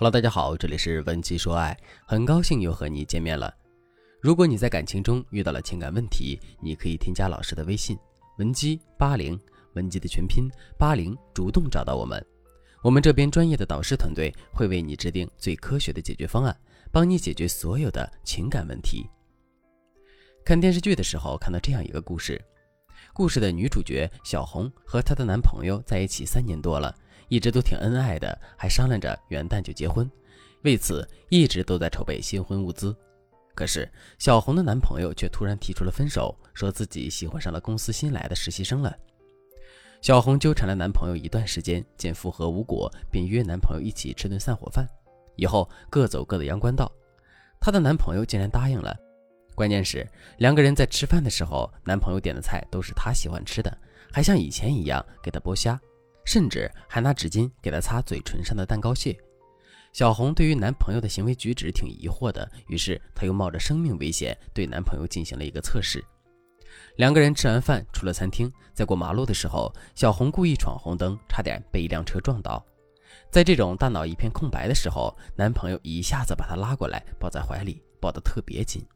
[0.00, 3.52] Hello，大家好，这里是文姬说爱，很高兴又和你见面了。
[4.20, 7.98] 如果你在感情中遇到了情感问题，你可以添加老师的微信
[8.38, 9.36] 文姬八零，
[9.74, 10.48] 文姬的全拼
[10.78, 12.24] 八零，主动找到我们，
[12.84, 16.56] 我们这边专业的导师团队会为你制定最科学的解决方案，
[16.92, 19.04] 帮你解决所有的情感问题。
[20.44, 22.40] 看电视剧的时候看到这样一个故事，
[23.12, 26.94] 故事的女主角小红和她的男朋友在一起三年多了。
[27.30, 30.10] 一直都挺恩爱的，还商量着元旦就结婚，
[30.62, 32.96] 为此一直都在筹备新婚物资。
[33.54, 33.86] 可是
[34.18, 38.96] 小红的男朋友却突然提出了分手，说自己喜欢上了公司新来的实习生了。
[40.00, 44.88] 小红纠缠了男朋友一段时间，见复合无果，便约男朋友一起吃顿散伙饭，
[45.36, 46.90] 以后各走各的阳关道。
[47.60, 48.96] 她的男朋友竟然答应了。
[49.58, 53.76] 关键是两个人在吃饭的时候，男朋友点的菜都是她喜欢吃的，
[54.12, 55.76] 还像以前一样给她剥虾。
[56.24, 59.18] 甚至还拿纸巾给她擦嘴唇上的蛋糕屑。
[59.92, 66.04] 小红对于男朋友的行为举止挺疑惑的，于是她又冒着生命危险对男朋友进行了一个测试。
[66.94, 72.64] 两个人吃完饭出了餐厅，在过马路的时候，小红故意闯红灯，差点被一辆车撞倒。
[73.28, 78.86] 在这种大脑一片空白的时候，男朋友一下子把她拉过来，抱在怀里，抱得特别紧。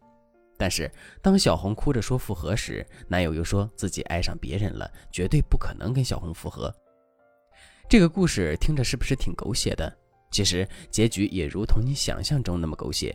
[0.63, 0.89] 但是
[1.21, 6.73] 当小红哭着说复合时，男友又说自己爱上别人了，绝对不可能跟小红复合。
[7.89, 9.93] 这个故事听着是不是挺狗血的？
[10.31, 13.13] 其实结局也如同你想象中那么狗血。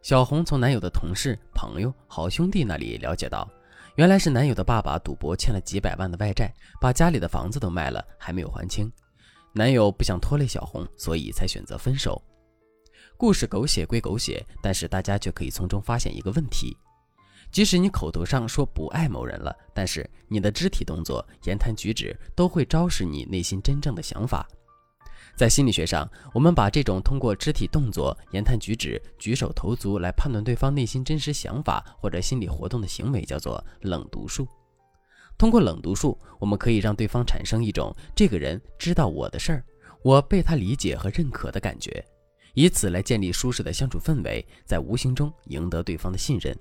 [0.00, 3.46] 小红从男友的同事、朋友、好兄弟那里了解到，
[3.96, 8.90] 原来是男友的爸爸赌博欠了几百万的外债，把家里的房子都卖了，还没有还清。
[9.52, 12.22] 男友不想拖累小红，所以才选择分手。
[13.20, 16.76] 故事狗血归狗血，但是大家却可以从中发现一个问题。
[17.50, 24.46] 即使你口头上说不爱某人了，但是你的肢体动作、言谈举止都会昭示你内心真正的想法。
[25.34, 34.46] 在心理学上，我们把这种通过肢体动作、言谈举止、举手投足来判断对方内心真实想法或者心理活动的行为叫做冷读术。
[35.36, 39.64] 通过冷读术，我们可以让对方产生一种这个人知道我的事儿，
[40.04, 42.04] 我被他理解和认可的感觉，
[42.58, 46.52] 以此来建立舒适的相处氛围，在无形中赢得对方的信任。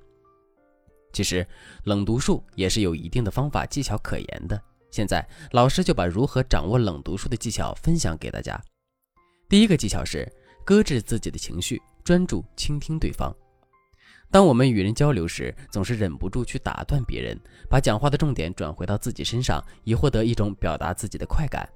[1.11, 1.43] 其实
[1.85, 4.61] 冷读术也是有一定的方法技巧可言的。
[4.91, 8.61] 现在老师就把如何掌握冷读术的技巧分享给大家。
[9.49, 10.31] 第一个技巧是
[10.63, 13.35] 搁置自己的情绪，专注倾听对方。
[14.29, 17.35] 当我们与人交流时，总是忍不住去打断别人，
[17.67, 21.67] 把讲话的重点转回到自己身上，以获得一种表达自己的快感。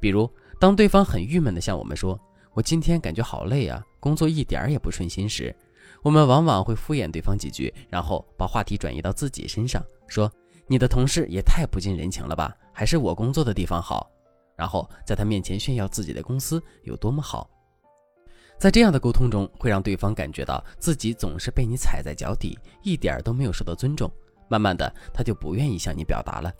[0.00, 2.16] 比如，当对方很郁闷地向我们说
[2.54, 5.54] ：“我今天感觉好累啊，工作一点儿也不顺心”时，
[6.02, 10.30] 我们往往会敷衍对方几句，然后把话题转移到自己身上，说
[10.68, 12.56] ：“你的同事也太不近人情了吧？
[12.72, 14.08] 还是我工作的地方好。”
[14.56, 17.50] 然后在他面前炫耀自己的公司有多么好。
[18.56, 24.08] 在这样的沟通中，会让对方感觉到自己总是被你踩在脚底，一点儿都没有受到尊重。
[24.46, 26.52] 慢慢的，他就不愿意向你表达了。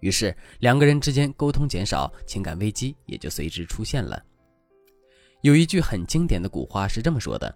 [0.00, 4.20] 于是两个人之间沟通减少，情感危机也就随之出现了。
[5.42, 7.54] 有一句很经典的古话是这么说的。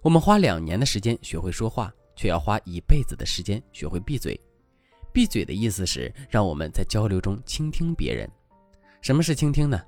[0.00, 4.40] 我们花两年的时间学会说话，却要花一辈子的时间学会闭嘴。
[5.12, 8.28] 闭嘴的意思是让我们在交流中倾听别人。
[9.02, 9.78] 什么是倾听呢？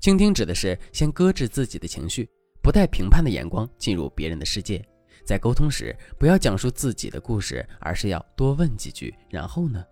[0.00, 2.26] 倾听指的是先搁置自己的情绪，
[2.62, 4.82] 不带评判的眼光进入别人的世界。
[5.22, 9.14] 在沟通时，不要讲述自己的故事，而是要多问几句。
[9.28, 9.84] 然后呢？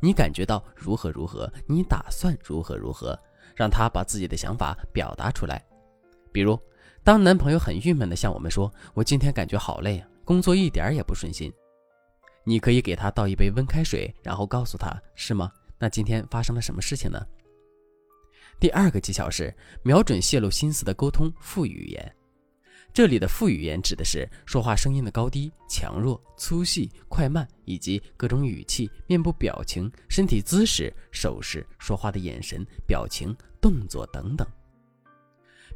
[0.00, 1.52] 你感觉到如何如何？
[1.66, 3.18] 你打算如何如何？
[3.56, 5.64] 让他把自己的想法表达出来。
[6.36, 6.60] 比如。
[7.02, 11.50] 当男朋友很郁闷地向我们说：“我今天感觉好累啊，工作一点也不顺心。”
[12.44, 15.50] 你可以给他倒一杯温开水，然后告诉他：“是吗？
[15.78, 17.18] 那今天发生了什么事情呢？”
[18.60, 22.16] 第二个技巧是瞄准泄露心思的沟通副语言。
[22.92, 34.46] 这里的副语言指的是说话声音的高低、强弱、粗细、快慢，以及各种语气、面部表情、身体姿势、手势、说话的眼神、表情、动作等等。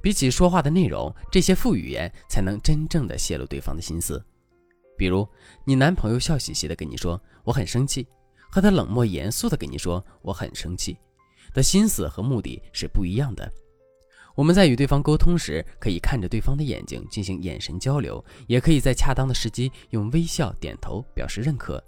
[0.02, 4.23] 比起说话的内容，这些副语言才能真正的泄露对方的心思。
[4.97, 5.26] 比如，
[5.64, 8.06] 你男朋友笑嘻嘻的跟你说“我很生气”，
[8.50, 10.97] 和他冷漠严肃的跟你说“我很生气”，
[11.52, 13.50] 的心思和目的是不一样的。
[14.35, 21.82] 我们在与对方沟通时，可以看着对方的眼睛进行眼神交流，也可以在恰当的时机用微笑、点头表示认可。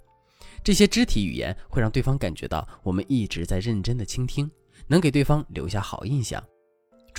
[0.63, 4.51] 这些肢体语言会让对方感觉到我们一直在认真的倾听，
[4.87, 6.43] 能给对方留下好印象。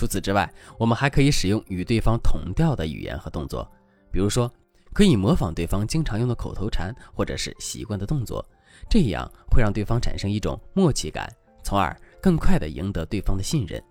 [0.03, 3.65] 除此之外，我们还可以使用与对方同调的语言和动作，
[4.11, 4.51] 比如说，
[4.91, 8.45] 可以模仿对方经常用的口头禅或者是习惯的动作，
[8.89, 11.33] 这样会让对方产生一种默契感，
[11.63, 13.81] 从而更快地赢得对方的信任。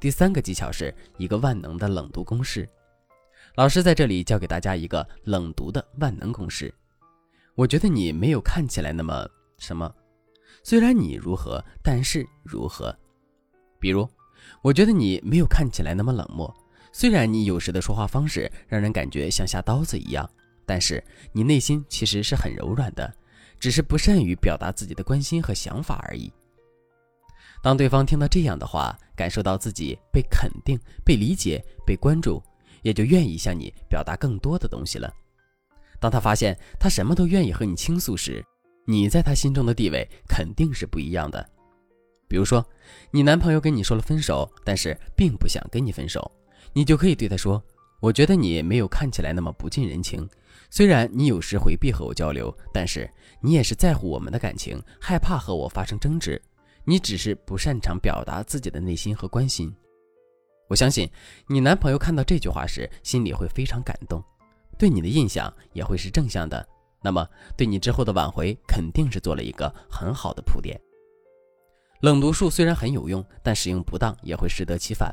[0.00, 2.68] 第三个技巧是一个万能的冷读公式。
[3.54, 6.74] 老师在这里教给大家一个冷读的万能公式。
[7.54, 9.24] 我觉得你没有看起来那么
[9.58, 9.94] 什么，
[10.64, 12.92] 虽然你如何，但是如何？
[13.78, 14.08] 比如，
[14.62, 16.52] 我觉得你没有看起来那么冷漠，
[16.92, 20.28] 虽然你有时的说话方式让人感觉像下刀子一样，
[20.64, 21.02] 但是
[21.32, 23.12] 你内心其实是很柔软的，
[23.58, 26.32] 只是不善于表达自己的关心和想法而已。
[27.62, 32.42] 当对方听到这样的话，感受到自己被肯定、被理解、被关注，
[32.82, 35.10] 也就愿意向你表达更多的东西了。
[35.98, 38.44] 当他发现他什么都愿意和你倾诉时，
[38.86, 41.48] 你在他心中的地位肯定是不一样的。
[42.28, 42.64] 比如说，
[43.10, 46.30] 你男朋友跟你说了分手，但是并不想跟你分手，
[46.72, 47.62] 你就可以对他说
[48.00, 50.28] ：“我觉得你没有看起来那么不近人情。
[50.70, 53.08] 虽然你有时回避和我交流，但是
[53.40, 56.40] 你也是在乎我们的感情，害怕和我发生争执。
[56.84, 59.74] 你只是不擅长表达自己的内心和关心。”
[60.66, 61.08] 我相信
[61.46, 64.22] 你男朋友看到这句话时，心里会非常感动。
[64.76, 66.66] 对你的印象也会是正向的，
[67.02, 67.24] 那么
[67.56, 70.80] 对你之后的挽回肯定是做了一个很好的铺垫。
[72.04, 75.10] 冷读术虽然很有用，但使用不当也会适得其反。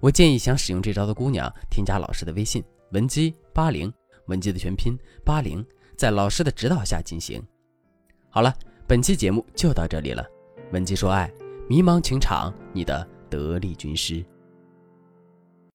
[0.00, 3.92] 我建议想使用这招的姑娘添加老师的微信文姬八零，
[4.24, 5.62] 文姬的全拼八零，
[5.98, 7.46] 在老师的指导下进行。
[8.30, 8.54] 好了，
[8.88, 10.26] 本期节目就到这里了。
[10.72, 11.30] 文姬说爱，
[11.68, 14.24] 迷茫情场，你的得力军师。